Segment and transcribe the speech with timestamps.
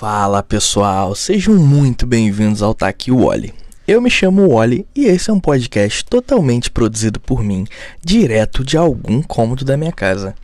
[0.00, 3.52] Fala pessoal, sejam muito bem-vindos ao Taqui Wally.
[3.86, 7.66] Eu me chamo Wally e esse é um podcast totalmente produzido por mim,
[8.02, 10.34] direto de algum cômodo da minha casa.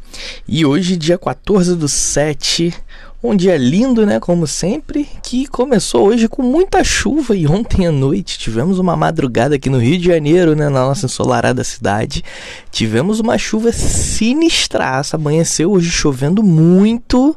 [0.47, 2.75] E hoje, dia 14 do 7,
[3.23, 4.21] um dia lindo, né?
[4.21, 9.55] Como sempre, que começou hoje com muita chuva e ontem à noite tivemos uma madrugada
[9.55, 10.69] aqui no Rio de Janeiro, né?
[10.69, 12.23] Na nossa ensolarada cidade.
[12.71, 17.35] Tivemos uma chuva sinistraça, amanheceu hoje chovendo muito.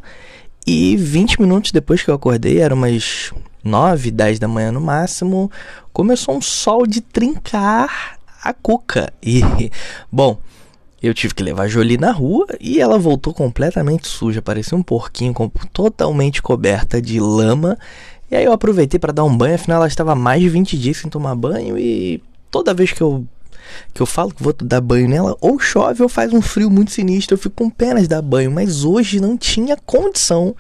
[0.72, 3.34] E 20 minutos depois que eu acordei, eram umas
[3.64, 5.52] 9, 10 da manhã no máximo,
[5.92, 9.12] começou um sol de trincar a cuca.
[9.20, 9.42] E,
[10.12, 10.38] bom,
[11.02, 14.84] eu tive que levar a Jolie na rua e ela voltou completamente suja, parecia um
[14.84, 15.34] porquinho
[15.74, 17.76] totalmente coberta de lama.
[18.30, 20.98] E aí eu aproveitei para dar um banho, afinal ela estava mais de 20 dias
[20.98, 23.26] sem tomar banho e toda vez que eu
[23.94, 26.92] que eu falo que vou dar banho nela, ou chove ou faz um frio muito
[26.92, 30.56] sinistro, eu fico com pena de dar banho, mas hoje não tinha condição.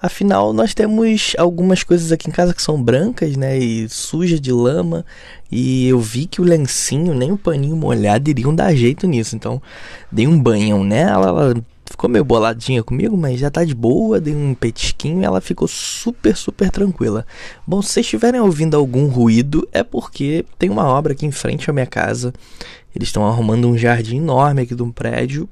[0.00, 4.50] Afinal, nós temos algumas coisas aqui em casa que são brancas, né, e sujas de
[4.50, 5.06] lama,
[5.48, 9.36] e eu vi que o lencinho, nem o paninho molhado iriam dar jeito nisso.
[9.36, 9.62] Então,
[10.10, 11.54] dei um banhão nela, ela
[11.92, 15.68] ficou meio boladinha comigo, mas já tá de boa, dei um petisquinho e ela ficou
[15.68, 17.24] super, super tranquila.
[17.66, 21.70] Bom, se vocês estiverem ouvindo algum ruído, é porque tem uma obra aqui em frente
[21.70, 22.32] à minha casa.
[22.94, 25.48] Eles estão arrumando um jardim enorme aqui de um prédio.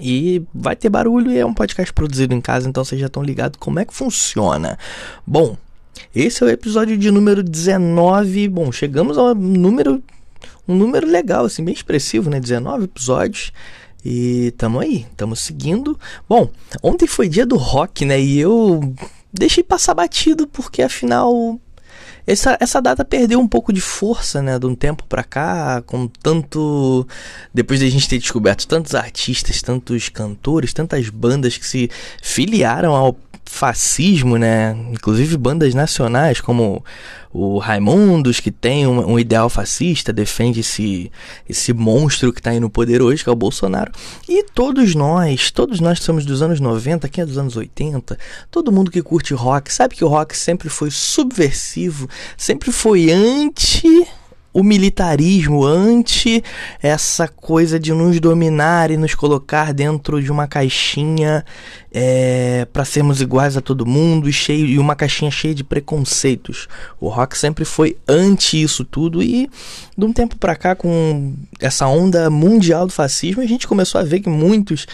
[0.00, 3.22] E vai ter barulho e é um podcast produzido em casa, então vocês já estão
[3.22, 4.76] ligados como é que funciona.
[5.24, 5.56] Bom,
[6.14, 8.48] esse é o episódio de número 19.
[8.48, 10.02] Bom, chegamos ao número
[10.66, 12.40] um número legal, assim, bem expressivo, né?
[12.40, 13.52] 19 episódios.
[14.04, 15.98] E tamo aí, tamo seguindo.
[16.28, 16.50] Bom,
[16.82, 18.20] ontem foi dia do rock, né?
[18.20, 18.94] E eu
[19.32, 21.58] deixei passar batido porque afinal
[22.26, 26.08] essa, essa data perdeu um pouco de força, né, de um tempo para cá, com
[26.08, 27.06] tanto
[27.52, 31.90] depois de a gente ter descoberto tantos artistas, tantos cantores, tantas bandas que se
[32.22, 33.16] filiaram ao
[33.46, 34.76] fascismo, né?
[34.90, 36.84] Inclusive bandas nacionais como
[37.32, 41.10] o Raimundos, que tem um, um ideal fascista, defende esse,
[41.48, 43.90] esse monstro que está aí no poder hoje, que é o Bolsonaro.
[44.28, 48.16] E todos nós, todos nós que somos dos anos 90, quem é dos anos 80,
[48.50, 54.06] todo mundo que curte rock, sabe que o rock sempre foi subversivo, sempre foi anti
[54.54, 56.42] o militarismo, ante
[56.80, 61.44] essa coisa de nos dominar e nos colocar dentro de uma caixinha
[61.92, 66.68] é, para sermos iguais a todo mundo e, cheio, e uma caixinha cheia de preconceitos.
[67.00, 69.50] O rock sempre foi anti isso tudo e
[69.98, 74.04] de um tempo para cá, com essa onda mundial do fascismo, a gente começou a
[74.04, 74.86] ver que muitos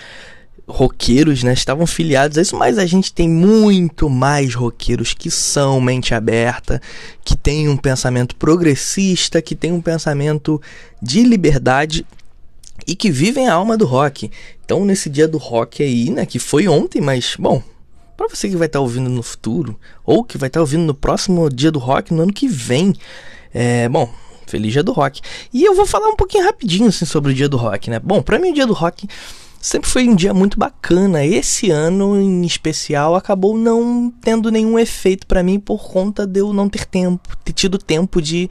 [0.68, 5.80] roqueiros, né, estavam filiados a isso, mas a gente tem muito mais roqueiros que são
[5.80, 6.80] mente aberta,
[7.24, 10.60] que tem um pensamento progressista, que tem um pensamento
[11.02, 12.06] de liberdade
[12.86, 14.30] e que vivem a alma do rock.
[14.64, 17.62] Então, nesse dia do rock aí, né, que foi ontem, mas bom,
[18.16, 20.84] para você que vai estar tá ouvindo no futuro ou que vai estar tá ouvindo
[20.84, 22.94] no próximo dia do rock no ano que vem,
[23.52, 24.12] é, bom,
[24.46, 25.22] feliz dia do rock.
[25.52, 27.98] E eu vou falar um pouquinho rapidinho assim sobre o dia do rock, né?
[27.98, 29.08] Bom, para mim o dia do rock
[29.60, 31.24] sempre foi um dia muito bacana.
[31.24, 36.52] Esse ano em especial acabou não tendo nenhum efeito para mim por conta de eu
[36.52, 38.48] não ter tempo, ter tido tempo de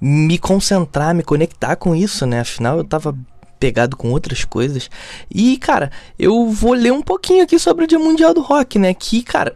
[0.00, 2.40] me concentrar, me conectar com isso, né?
[2.40, 3.16] Afinal eu tava
[3.60, 4.90] pegado com outras coisas.
[5.30, 8.94] E, cara, eu vou ler um pouquinho aqui sobre o Dia Mundial do Rock, né?
[8.94, 9.54] Que, cara,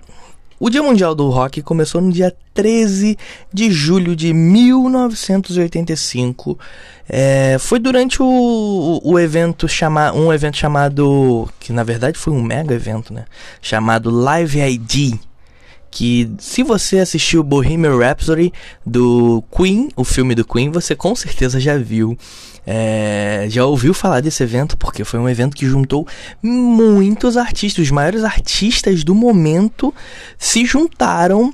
[0.64, 3.18] o Dia Mundial do Rock começou no dia 13
[3.52, 6.58] de julho de 1985.
[7.06, 12.42] É, foi durante o, o evento chamado um evento chamado que na verdade foi um
[12.42, 13.26] mega evento, né?
[13.60, 15.18] Chamado Live ID.
[15.90, 18.50] Que se você assistiu Bohemian Rhapsody
[18.86, 22.16] do Queen, o filme do Queen, você com certeza já viu
[22.66, 26.06] é, já ouviu falar desse evento porque foi um evento que juntou
[26.42, 29.94] muitos artistas, os maiores artistas do momento
[30.38, 31.52] se juntaram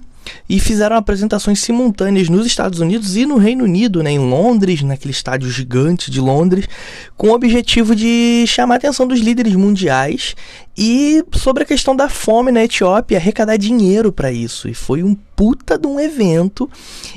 [0.48, 5.12] e fizeram apresentações simultâneas nos Estados Unidos e no Reino Unido, né, em Londres, naquele
[5.12, 6.68] estádio gigante de Londres,
[7.16, 10.34] com o objetivo de chamar a atenção dos líderes mundiais
[10.76, 14.68] e sobre a questão da fome na Etiópia, arrecadar dinheiro para isso.
[14.68, 16.68] E foi um puta de um evento.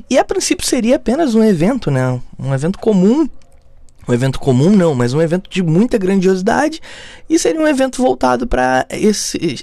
[0.10, 3.28] E a princípio seria apenas um evento, né, um evento comum
[4.08, 6.82] um evento comum não, mas um evento de muita grandiosidade
[7.30, 8.86] e seria um evento voltado para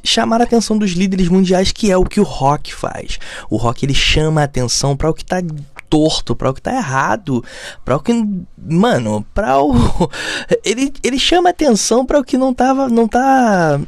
[0.03, 3.19] chamar a atenção dos líderes mundiais, que é o que o rock faz.
[3.51, 5.43] O rock ele chama a atenção para o que está
[5.89, 7.45] torto, para o que tá errado,
[7.85, 8.13] para o que,
[8.57, 9.75] mano, para o
[10.65, 13.81] ele ele chama atenção para o que não tava não tá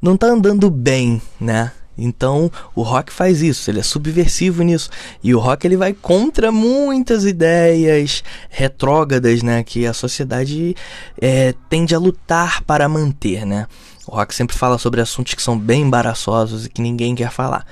[0.00, 1.70] não tá andando bem, né?
[1.96, 4.90] Então, o rock faz isso, ele é subversivo nisso.
[5.22, 10.74] E o rock ele vai contra muitas ideias retrógradas, né, que a sociedade
[11.20, 13.66] é, tende a lutar para manter, né?
[14.06, 17.64] O rock sempre fala sobre assuntos que são bem embaraçosos e que ninguém quer falar.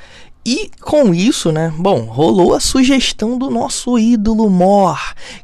[0.45, 1.73] E com isso, né?
[1.79, 4.99] Bom, rolou a sugestão do nosso ídolo mor,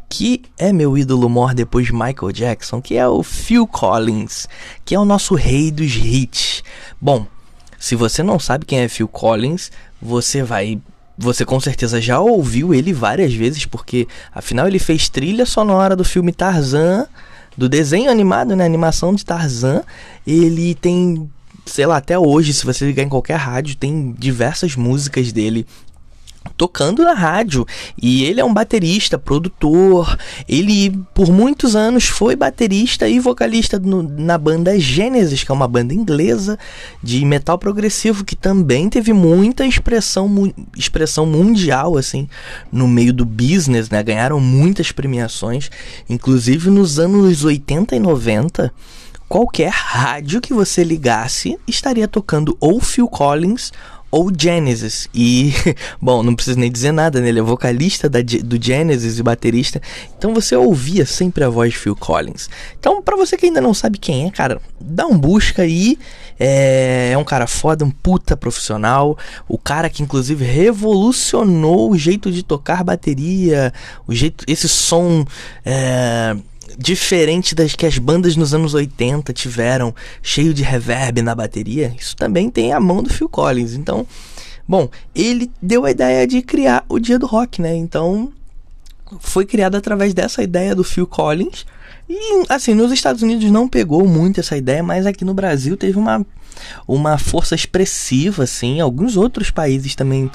[0.08, 4.48] que é meu ídolo mor depois de Michael Jackson, que é o Phil Collins,
[4.84, 6.64] que é o nosso rei dos hits.
[7.00, 7.28] Bom,
[7.78, 9.70] se você não sabe quem é Phil Collins,
[10.00, 10.80] você vai
[11.16, 16.04] você com certeza já ouviu ele várias vezes, porque afinal ele fez trilha sonora do
[16.04, 17.06] filme Tarzan,
[17.56, 18.64] do desenho animado, né?
[18.64, 19.82] Animação de Tarzan.
[20.24, 21.28] Ele tem
[21.68, 25.66] sei lá, até hoje, se você ligar em qualquer rádio, tem diversas músicas dele
[26.56, 27.66] tocando na rádio.
[28.00, 30.18] E ele é um baterista, produtor.
[30.48, 35.68] Ele, por muitos anos, foi baterista e vocalista no, na banda Genesis, que é uma
[35.68, 36.58] banda inglesa
[37.02, 42.28] de metal progressivo que também teve muita expressão, mu expressão mundial, assim,
[42.72, 44.02] no meio do business, né?
[44.02, 45.70] Ganharam muitas premiações,
[46.08, 48.72] inclusive nos anos 80 e 90
[49.28, 53.70] qualquer rádio que você ligasse estaria tocando ou Phil Collins
[54.10, 55.08] ou Genesis.
[55.14, 55.52] E,
[56.00, 57.28] bom, não preciso nem dizer nada, né?
[57.28, 59.80] Ele é vocalista da, do Genesis e baterista.
[60.16, 62.48] Então você ouvia sempre a voz de Phil Collins.
[62.78, 65.98] Então, para você que ainda não sabe quem é, cara, dá um busca aí.
[66.40, 69.18] É, é um cara foda, um puta profissional.
[69.48, 73.72] O cara que, inclusive, revolucionou o jeito de tocar bateria.
[74.06, 74.44] O jeito.
[74.46, 75.24] Esse som.
[75.64, 76.36] É,
[76.78, 79.92] diferente das que as bandas nos anos 80 tiveram,
[80.22, 83.74] cheio de reverb na bateria, isso também tem a mão do Phil Collins.
[83.74, 84.06] Então,
[84.66, 87.74] bom, ele deu a ideia de criar o Dia do Rock, né?
[87.74, 88.32] Então,
[89.18, 91.66] foi criado através dessa ideia do Phil Collins.
[92.08, 95.98] E, assim, nos Estados Unidos não pegou muito essa ideia, mas aqui no Brasil teve
[95.98, 96.24] uma,
[96.86, 98.80] uma força expressiva, assim.
[98.80, 100.30] Alguns outros países também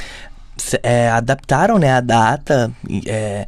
[0.82, 2.72] é, adaptaram né, a data,
[3.06, 3.48] é,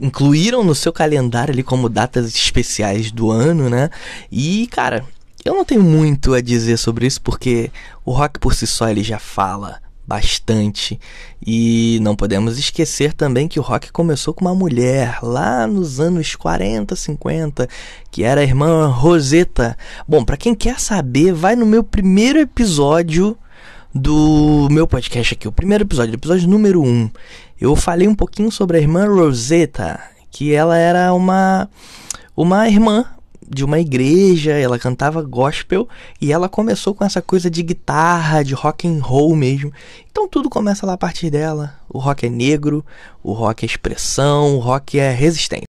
[0.00, 3.90] incluíram no seu calendário ali como datas especiais do ano, né?
[4.30, 5.04] E, cara,
[5.44, 7.70] eu não tenho muito a dizer sobre isso porque
[8.04, 10.98] o rock por si só ele já fala bastante.
[11.46, 16.34] E não podemos esquecer também que o rock começou com uma mulher lá nos anos
[16.34, 17.68] 40, 50,
[18.10, 19.78] que era a irmã Rosetta.
[20.08, 23.38] Bom, para quem quer saber, vai no meu primeiro episódio
[23.94, 27.10] do meu podcast aqui, o primeiro episódio, episódio número 1
[27.60, 31.68] eu falei um pouquinho sobre a irmã Rosetta, que ela era uma
[32.34, 33.04] uma irmã
[33.46, 35.88] de uma igreja, ela cantava gospel
[36.20, 39.72] e ela começou com essa coisa de guitarra, de rock and roll mesmo.
[40.10, 41.74] Então tudo começa lá a partir dela.
[41.88, 42.84] O rock é negro,
[43.22, 45.69] o rock é expressão, o rock é resistência.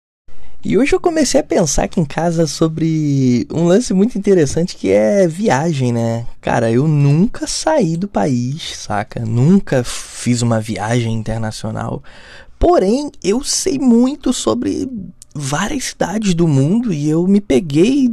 [0.64, 4.90] E hoje eu comecei a pensar aqui em casa sobre um lance muito interessante que
[4.90, 6.26] é viagem, né?
[6.40, 9.26] Cara, eu nunca saí do país, saca?
[9.26, 12.02] Nunca fiz uma viagem internacional.
[12.58, 14.88] Porém, eu sei muito sobre
[15.34, 18.10] várias cidades do mundo e eu me peguei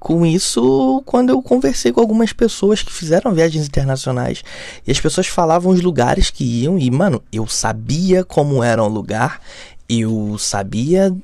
[0.00, 4.42] com isso quando eu conversei com algumas pessoas que fizeram viagens internacionais
[4.84, 8.88] e as pessoas falavam os lugares que iam e, mano, eu sabia como era o
[8.88, 9.40] lugar,
[9.88, 11.14] eu sabia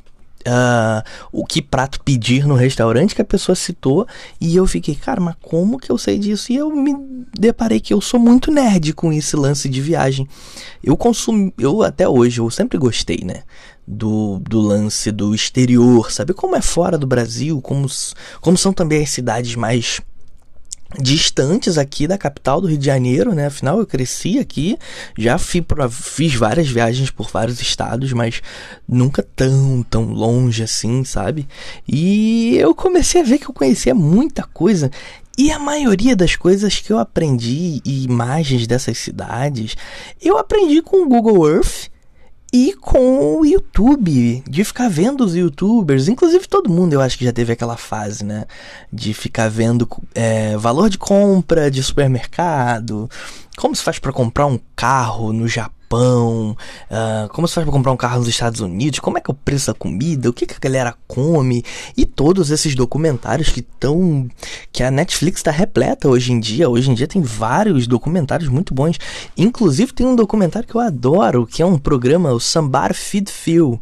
[0.47, 4.07] uh, o que prato pedir no restaurante que a pessoa citou
[4.41, 6.53] e eu fiquei, cara, mas como que eu sei disso?
[6.53, 6.95] E eu me
[7.39, 10.29] deparei que eu sou muito nerd com esse lance de viagem.
[10.83, 13.43] Eu consumo, eu até hoje, eu sempre gostei, né?
[13.87, 17.87] Do, do lance do exterior, sabe como é fora do Brasil, como,
[18.41, 20.01] como são também as cidades mais
[20.99, 23.47] distantes aqui da capital do Rio de Janeiro, né?
[23.47, 24.79] Afinal, eu cresci aqui,
[25.17, 28.43] já pra, fiz várias viagens por vários estados, mas
[28.89, 31.49] nunca tão, tão longe assim, sabe?
[31.87, 34.91] E eu comecei a ver que eu conhecia muita coisa.
[35.37, 39.75] E a maioria das coisas que eu aprendi, e imagens dessas cidades,
[40.21, 41.92] eu aprendi com o Google Earth
[42.53, 47.25] e com o YouTube, de ficar vendo os youtubers, inclusive todo mundo eu acho que
[47.25, 48.45] já teve aquela fase, né?
[48.93, 53.09] De ficar vendo é, valor de compra de supermercado,
[53.57, 56.57] como se faz para comprar um carro no Japão Japão,
[56.91, 59.33] uh, como se faz para comprar um carro nos Estados Unidos, como é que é
[59.33, 61.63] o preço da comida, o que, que a galera come
[61.95, 64.27] e todos esses documentários que estão
[64.73, 66.69] que a Netflix está repleta hoje em dia.
[66.69, 68.99] Hoje em dia tem vários documentários muito bons.
[69.37, 73.81] Inclusive tem um documentário que eu adoro, que é um programa, o Sambar Feed Feel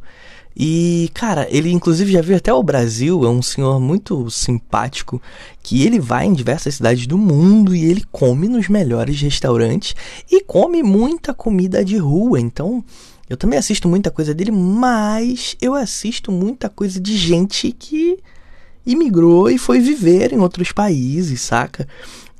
[0.56, 5.22] e, cara, ele inclusive já veio até o Brasil, é um senhor muito simpático,
[5.62, 9.94] que ele vai em diversas cidades do mundo e ele come nos melhores restaurantes
[10.30, 12.40] e come muita comida de rua.
[12.40, 12.84] Então,
[13.28, 18.18] eu também assisto muita coisa dele, mas eu assisto muita coisa de gente que
[18.84, 21.86] imigrou e foi viver em outros países, saca?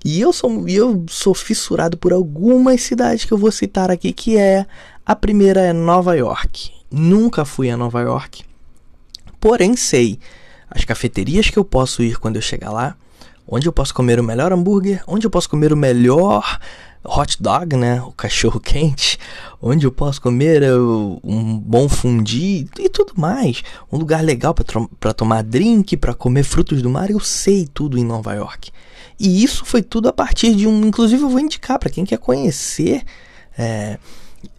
[0.05, 4.37] E eu sou, eu sou fissurado por algumas cidades que eu vou citar aqui, que
[4.37, 4.67] é
[5.05, 6.80] a primeira é Nova York.
[6.91, 8.45] Nunca fui a Nova York.
[9.39, 10.19] Porém, sei
[10.71, 12.97] as cafeterias que eu posso ir quando eu chegar lá,
[13.47, 16.59] onde eu posso comer o melhor hambúrguer, onde eu posso comer o melhor
[17.05, 18.01] hot dog, né?
[18.03, 19.19] O cachorro quente,
[19.61, 20.63] onde eu posso comer
[21.25, 23.63] um bom fundi e tudo mais.
[23.91, 27.11] Um lugar legal para tomar drink, para comer frutos do mar.
[27.11, 28.71] Eu sei tudo em Nova York.
[29.19, 30.87] E isso foi tudo a partir de um.
[30.87, 33.03] Inclusive, eu vou indicar para quem quer conhecer.
[33.59, 33.99] É,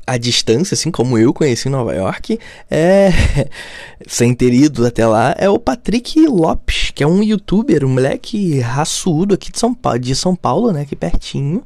[0.06, 3.12] a distância, assim como eu conheci Nova York, é
[4.08, 8.60] sem ter ido até lá, é o Patrick Lopes, que é um youtuber, um moleque
[8.60, 11.64] raçudo aqui de São Paulo, de São Paulo, né, aqui pertinho,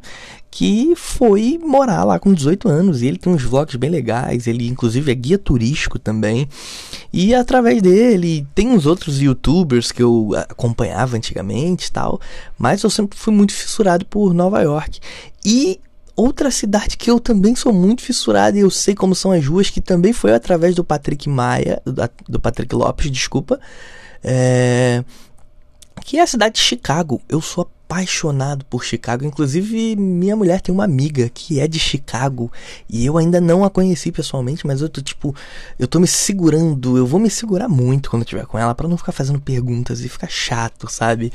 [0.52, 4.68] que foi morar lá com 18 anos e ele tem uns vlogs bem legais, ele
[4.68, 6.48] inclusive é guia turístico também.
[7.12, 12.22] E através dele tem uns outros youtubers que eu acompanhava antigamente, tal,
[12.58, 15.02] mas eu sempre fui muito fissurado por Nova York.
[15.44, 15.78] E
[16.16, 19.70] outra cidade que eu também sou muito fissurado e eu sei como são as ruas,
[19.70, 21.82] que também foi através do Patrick Maia,
[22.28, 23.60] do, Patrick Lopes, desculpa,
[24.24, 25.04] é,
[26.04, 27.22] que é a cidade de Chicago.
[27.28, 29.24] Eu sou apaixonado por Chicago.
[29.26, 32.52] Inclusive, minha mulher tem uma amiga que é de Chicago
[32.90, 35.36] e eu ainda não a conheci pessoalmente, mas eu tô tipo,
[35.78, 38.88] eu tô me segurando, eu vou me segurar muito quando eu estiver com ela para
[38.88, 41.32] não ficar fazendo perguntas e ficar chato, sabe?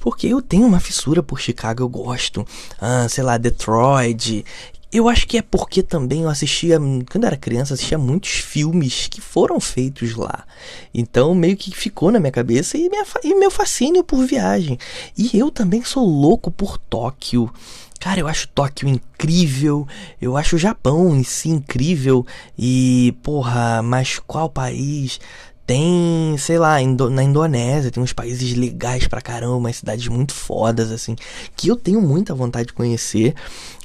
[0.00, 2.44] Porque eu tenho uma fissura por Chicago, eu gosto.
[2.80, 4.44] Ah, sei lá, Detroit,
[4.92, 6.78] eu acho que é porque também eu assistia,
[7.10, 10.44] quando era criança, assistia muitos filmes que foram feitos lá.
[10.92, 14.78] Então meio que ficou na minha cabeça e, minha, e meu fascínio por viagem.
[15.16, 17.50] E eu também sou louco por Tóquio.
[17.98, 19.86] Cara, eu acho Tóquio incrível,
[20.20, 22.26] eu acho o Japão em si incrível.
[22.58, 25.18] E, porra, mas qual país
[25.66, 26.76] tem, sei lá,
[27.10, 31.16] na Indonésia tem uns países legais pra caramba, umas cidades muito fodas, assim,
[31.56, 33.34] que eu tenho muita vontade de conhecer.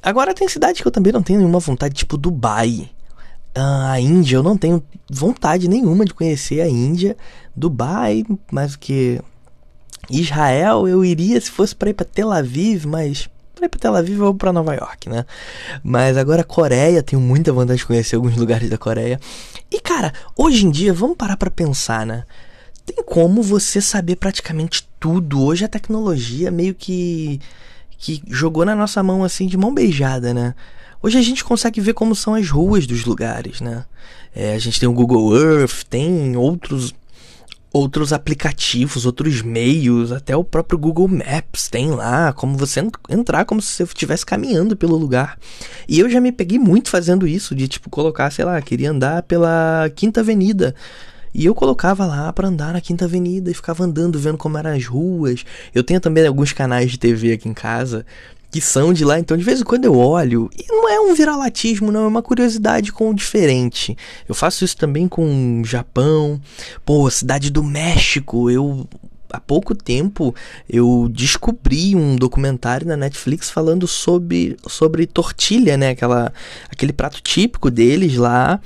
[0.02, 2.90] Agora tem cidades que eu também não tenho nenhuma vontade, tipo Dubai.
[3.56, 7.16] Uh, a Índia, eu não tenho vontade nenhuma de conhecer a Índia.
[7.56, 9.22] Dubai, mais o que.
[10.10, 13.96] Israel, eu iria se fosse para ir para Tel Aviv, mas para ir para Tel
[13.96, 15.26] Aviv vou para Nova York, né?
[15.84, 19.20] Mas agora Coreia, tenho muita vontade de conhecer alguns lugares da Coreia.
[19.72, 22.24] E cara, hoje em dia, vamos parar para pensar, né?
[22.86, 25.44] Tem como você saber praticamente tudo.
[25.44, 27.42] Hoje a tecnologia meio que
[28.00, 30.54] que jogou na nossa mão assim de mão beijada, né?
[31.02, 33.86] Hoje a gente consegue ver como são as ruas dos lugares, né?
[34.36, 36.94] É, a gente tem o Google Earth, tem outros
[37.78, 43.62] outros aplicativos, outros meios, até o próprio Google Maps tem lá, como você entrar como
[43.62, 45.38] se você estivesse caminhando pelo lugar.
[45.88, 49.24] E eu já me peguei muito fazendo isso, de tipo colocar, sei lá, queria andar
[49.24, 50.74] pela Quinta Avenida.
[51.34, 54.72] E eu colocava lá para andar na Quinta Avenida e ficava andando, vendo como eram
[54.72, 55.46] as ruas.
[55.74, 58.06] Eu tenho também alguns canais de TV aqui em casa
[58.50, 61.14] que são de lá, então de vez em quando eu olho, e não é um
[61.14, 63.98] viralatismo, não, é uma curiosidade com o diferente.
[64.28, 66.40] Eu faço isso também com o Japão,
[66.86, 68.88] pô, cidade do México, eu
[69.30, 70.34] há pouco tempo
[70.70, 76.32] eu descobri um documentário na Netflix falando sobre sobre tortilha, né, aquela
[76.70, 78.62] aquele prato típico deles lá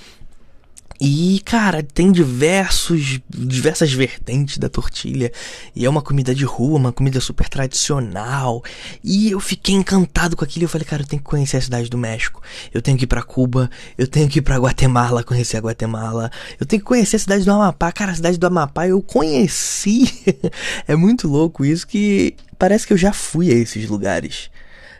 [1.03, 5.31] e, cara, tem diversos, diversas vertentes da tortilha.
[5.75, 8.63] E é uma comida de rua, uma comida super tradicional.
[9.03, 10.65] E eu fiquei encantado com aquilo.
[10.65, 12.39] Eu falei, cara, eu tenho que conhecer a cidade do México.
[12.72, 13.67] Eu tenho que ir para Cuba.
[13.98, 16.29] Eu tenho que ir para Guatemala, conhecer a Guatemala.
[16.60, 17.91] Eu tenho que conhecer a cidade do Amapá.
[17.91, 20.05] Cara, a cidade do Amapá eu conheci.
[20.88, 24.51] é muito louco isso que parece que eu já fui a esses lugares.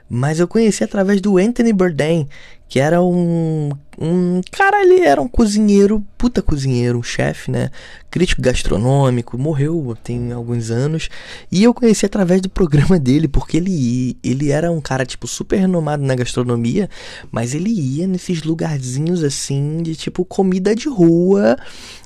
[0.10, 2.27] Mas eu conheci através do Anthony Bourdain,
[2.72, 7.70] que era um, um cara ele era um cozinheiro, puta cozinheiro, um chefe, né?
[8.10, 11.10] Crítico gastronômico, morreu tem alguns anos
[11.51, 15.60] e eu conheci através do programa dele porque ele ele era um cara tipo super
[15.60, 16.90] renomado na gastronomia,
[17.30, 21.58] mas ele ia nesses lugarzinhos assim de tipo comida de rua,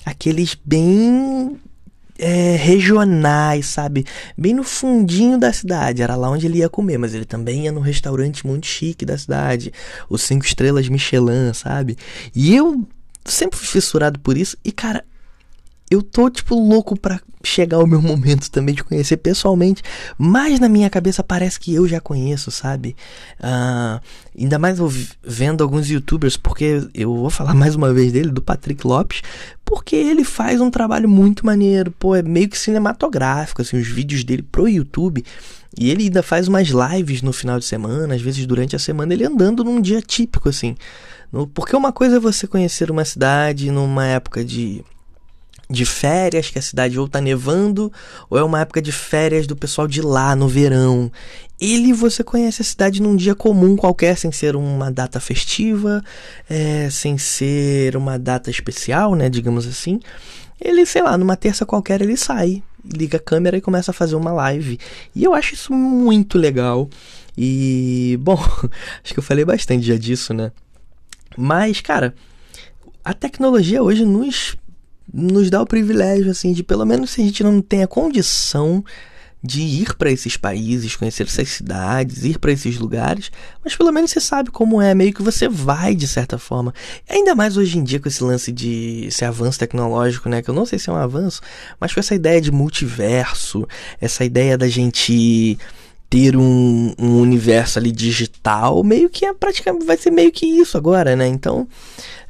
[0.03, 1.59] aqueles bem
[2.17, 4.05] é, regionais, sabe?
[4.37, 6.01] Bem no fundinho da cidade.
[6.01, 9.17] Era lá onde ele ia comer, mas ele também ia no restaurante muito chique da
[9.17, 9.73] cidade.
[10.09, 11.97] Os cinco estrelas Michelin, sabe?
[12.33, 12.85] E eu
[13.25, 14.57] sempre fui fissurado por isso.
[14.63, 15.03] E, cara,
[15.89, 19.83] eu tô, tipo, louco pra chegar o meu momento também de conhecer pessoalmente.
[20.17, 22.95] Mas na minha cabeça parece que eu já conheço, sabe?
[23.39, 24.01] Uh,
[24.37, 24.79] ainda mais
[25.23, 29.21] vendo alguns youtubers, porque eu vou falar mais uma vez dele, do Patrick Lopes,
[29.63, 34.23] porque ele faz um trabalho muito maneiro, pô, é meio que cinematográfico, assim, os vídeos
[34.23, 35.23] dele pro YouTube.
[35.77, 39.13] E ele ainda faz umas lives no final de semana, às vezes durante a semana,
[39.13, 40.75] ele andando num dia típico, assim.
[41.53, 44.85] Porque uma coisa é você conhecer uma cidade numa época de
[45.69, 47.91] de férias, que a cidade ou tá nevando,
[48.29, 51.11] ou é uma época de férias do pessoal de lá no verão.
[51.59, 56.03] Ele você conhece a cidade num dia comum qualquer, sem ser uma data festiva,
[56.49, 59.99] é, sem ser uma data especial, né, digamos assim.
[60.59, 64.15] Ele, sei lá, numa terça qualquer ele sai, liga a câmera e começa a fazer
[64.15, 64.79] uma live.
[65.13, 66.89] E eu acho isso muito legal.
[67.37, 68.39] E, bom,
[69.03, 70.51] acho que eu falei bastante já disso, né?
[71.37, 72.15] Mas, cara,
[73.03, 74.55] a tecnologia hoje nos,
[75.13, 78.83] nos dá o privilégio, assim, de pelo menos se a gente não tem a condição
[79.45, 83.31] de ir para esses países, conhecer essas cidades, ir para esses lugares,
[83.63, 86.73] mas pelo menos você sabe como é, meio que você vai de certa forma.
[87.07, 90.53] Ainda mais hoje em dia com esse lance de esse avanço tecnológico, né, que eu
[90.53, 91.41] não sei se é um avanço,
[91.79, 93.67] mas com essa ideia de multiverso,
[94.01, 95.59] essa ideia da gente
[96.09, 100.77] ter um, um universo ali digital, meio que é praticamente vai ser meio que isso
[100.77, 101.27] agora, né?
[101.27, 101.67] Então,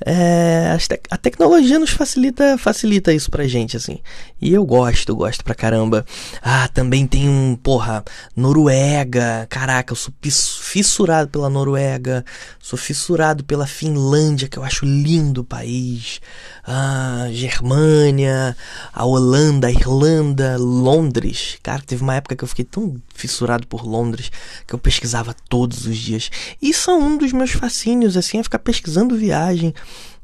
[0.03, 0.77] é,
[1.09, 3.99] a tecnologia nos facilita facilita isso pra gente, assim.
[4.41, 6.05] E eu gosto, gosto pra caramba.
[6.41, 8.03] Ah, também tem um, porra,
[8.35, 9.47] Noruega.
[9.49, 12.25] Caraca, eu sou fissurado pela Noruega.
[12.59, 16.19] Sou fissurado pela Finlândia, que eu acho lindo o país.
[16.65, 18.55] Ah, Germânia,
[18.93, 21.57] a Holanda, a Irlanda, Londres.
[21.63, 24.31] Cara, teve uma época que eu fiquei tão fissurado por Londres
[24.65, 26.29] que eu pesquisava todos os dias.
[26.61, 29.73] E são um dos meus fascínios, assim, é ficar pesquisando viagem.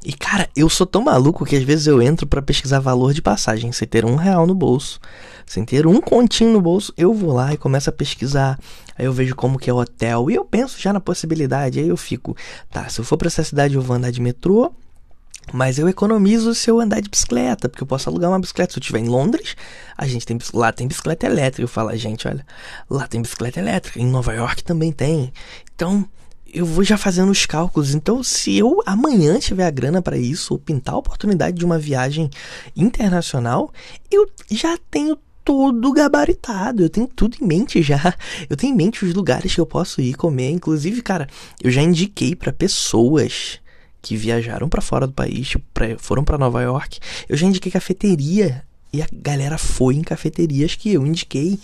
[0.04, 3.22] E cara, eu sou tão maluco que às vezes eu entro para pesquisar valor de
[3.22, 5.00] passagem sem ter um real no bolso,
[5.46, 8.58] sem ter um continho no bolso, eu vou lá e começo a pesquisar.
[8.98, 11.78] Aí eu vejo como que é o hotel e eu penso já na possibilidade.
[11.78, 12.36] Aí eu fico,
[12.70, 14.72] tá, se eu for para essa cidade eu vou andar de metrô,
[15.52, 18.72] mas eu economizo se eu andar de bicicleta, porque eu posso alugar uma bicicleta.
[18.72, 19.54] Se eu estiver em Londres,
[19.96, 21.62] a gente tem lá tem bicicleta elétrica.
[21.62, 22.44] Eu falo, gente, olha,
[22.88, 24.00] lá tem bicicleta elétrica.
[24.00, 25.32] Em Nova York também tem.
[25.74, 26.08] Então,
[26.52, 27.94] eu vou já fazendo os cálculos.
[27.94, 31.78] Então, se eu amanhã tiver a grana para isso, ou pintar a oportunidade de uma
[31.78, 32.28] viagem
[32.76, 33.72] internacional,
[34.10, 36.82] eu já tenho todo gabaritado.
[36.82, 38.14] Eu tenho tudo em mente já.
[38.48, 40.50] Eu tenho em mente os lugares que eu posso ir comer.
[40.50, 41.26] Inclusive, cara,
[41.62, 43.61] eu já indiquei para pessoas
[44.02, 46.98] que viajaram para fora do país, tipo, pra, foram para Nova York.
[47.28, 51.58] Eu já indiquei cafeteria e a galera foi em cafeterias que eu indiquei.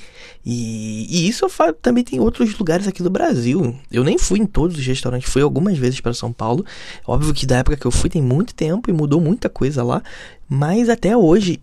[0.46, 3.76] E, e isso falo, também tem outros lugares aqui do Brasil.
[3.92, 6.64] Eu nem fui em todos os restaurantes, fui algumas vezes para São Paulo.
[7.06, 10.02] Óbvio que da época que eu fui tem muito tempo e mudou muita coisa lá.
[10.48, 11.60] Mas até hoje,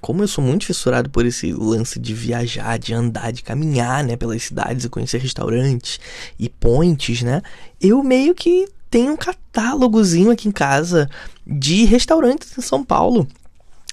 [0.00, 4.16] como eu sou muito fissurado por esse lance de viajar, de andar, de caminhar, né,
[4.16, 6.00] pelas cidades e conhecer restaurantes
[6.36, 7.40] e pontes, né,
[7.80, 11.10] eu meio que tenho um catálogozinho aqui em casa
[11.44, 13.26] de restaurantes em São Paulo.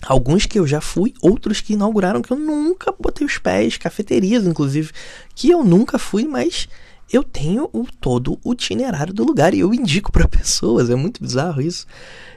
[0.05, 4.45] Alguns que eu já fui, outros que inauguraram que eu nunca botei os pés, cafeterias
[4.45, 4.91] inclusive,
[5.33, 6.69] que eu nunca fui, mas
[7.11, 11.19] eu tenho o todo o itinerário do lugar e eu indico para pessoas, é muito
[11.19, 11.87] bizarro isso.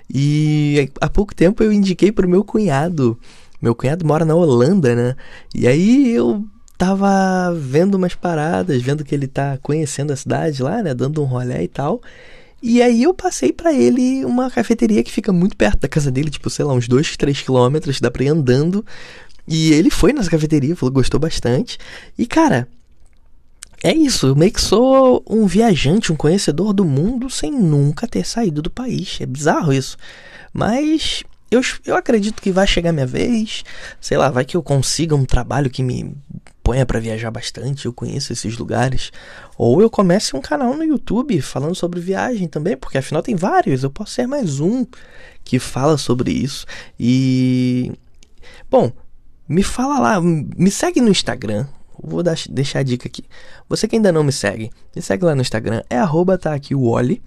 [0.09, 3.19] E há pouco tempo eu indiquei pro meu cunhado.
[3.61, 5.17] Meu cunhado mora na Holanda, né?
[5.55, 6.43] E aí eu
[6.79, 11.27] tava vendo umas paradas, vendo que ele tá conhecendo a cidade lá, né, dando um
[11.27, 12.01] rolê e tal.
[12.67, 16.31] E aí eu passei para ele uma cafeteria que fica muito perto da casa dele,
[16.31, 18.83] tipo, sei lá, uns 2, 3 quilômetros, dá pra ir andando.
[19.47, 21.77] E ele foi nessa cafeteria, falou gostou bastante.
[22.17, 22.67] E cara,
[23.83, 28.25] é isso, eu meio que sou um viajante, um conhecedor do mundo sem nunca ter
[28.25, 29.19] saído do país.
[29.21, 29.99] É bizarro isso.
[30.51, 33.63] Mas eu, eu acredito que vai chegar minha vez.
[34.01, 36.17] Sei lá, vai que eu consiga um trabalho que me
[36.65, 39.13] ponha para viajar bastante, eu conheço esses lugares.
[39.57, 43.85] Ou eu comece um canal no YouTube falando sobre viagem também, porque afinal tem vários,
[43.85, 44.87] eu posso ser mais um
[45.45, 46.67] que fala sobre isso.
[46.99, 47.93] E.
[48.71, 48.91] Bom,
[49.47, 51.67] me fala lá, me segue no Instagram,
[52.07, 53.25] Vou dar, deixar a dica aqui.
[53.69, 56.75] Você que ainda não me segue, me segue lá no Instagram, é arroba tá aqui
[56.75, 57.23] o Oli.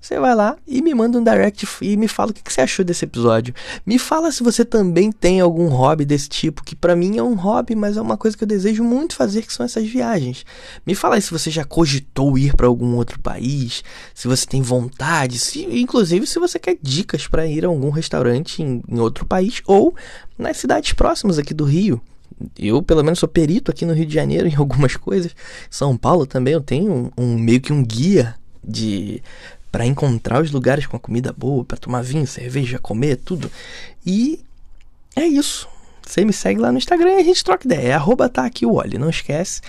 [0.00, 2.60] Você vai lá e me manda um direct e me fala o que, que, você
[2.62, 3.54] achou desse episódio.
[3.86, 7.34] Me fala se você também tem algum hobby desse tipo, que para mim é um
[7.34, 10.44] hobby, mas é uma coisa que eu desejo muito fazer, que são essas viagens.
[10.84, 14.60] Me fala aí se você já cogitou ir para algum outro país, se você tem
[14.60, 19.24] vontade, se, inclusive se você quer dicas para ir a algum restaurante em, em outro
[19.24, 19.94] país ou
[20.36, 22.02] nas cidades próximas aqui do Rio.
[22.58, 25.34] Eu, pelo menos, sou perito aqui no Rio de Janeiro em algumas coisas.
[25.70, 29.22] São Paulo também eu tenho um, um meio que um guia de
[29.70, 33.50] para encontrar os lugares com a comida boa, para tomar vinho, cerveja, comer, tudo.
[34.04, 34.40] E
[35.16, 35.66] é isso.
[36.06, 37.88] Você me segue lá no Instagram e a gente troca ideia.
[37.88, 39.62] É arroba tá aqui o olho, não esquece.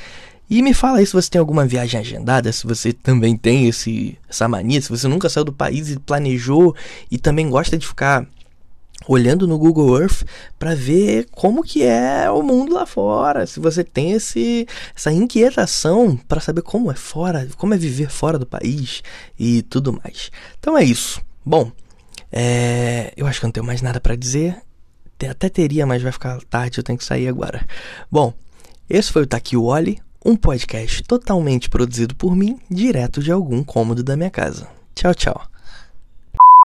[0.50, 4.18] E me fala aí se você tem alguma viagem agendada, se você também tem esse,
[4.30, 6.76] essa mania, se você nunca saiu do país e planejou
[7.10, 8.28] e também gosta de ficar
[9.08, 10.24] olhando no Google Earth
[10.58, 13.46] para ver como que é o mundo lá fora.
[13.46, 18.40] Se você tem esse, essa inquietação para saber como é fora, como é viver fora
[18.40, 19.04] do país
[19.38, 20.32] e tudo mais.
[20.60, 21.22] Então é isso.
[21.46, 21.72] Bom,
[22.32, 24.58] é, eu acho que não tenho mais nada para dizer.
[25.30, 27.66] Até teria, mas vai ficar tarde, eu tenho que sair agora.
[28.12, 28.34] Bom,
[28.90, 34.04] esse foi o Taki Wally, um podcast totalmente produzido por mim, direto de algum cômodo
[34.04, 34.68] da minha casa.
[34.94, 35.53] Tchau, tchau.